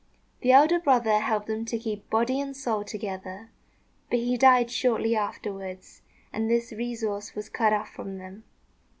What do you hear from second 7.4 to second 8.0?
cut off